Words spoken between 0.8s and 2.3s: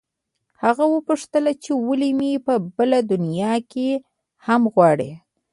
وپوښتل چې ولې